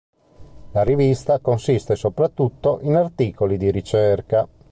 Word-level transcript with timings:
La 0.71 0.81
rivista 0.83 1.37
consiste 1.37 1.93
soprattutto 1.95 2.79
in 2.81 2.95
articoli 2.95 3.55
di 3.57 3.69
ricerca. 3.69 4.47